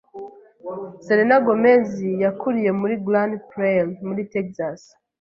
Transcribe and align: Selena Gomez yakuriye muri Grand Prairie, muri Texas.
Selena 1.05 1.35
Gomez 1.45 1.87
yakuriye 2.23 2.71
muri 2.79 2.93
Grand 3.07 3.33
Prairie, 3.49 3.97
muri 4.07 4.21
Texas. 4.33 4.79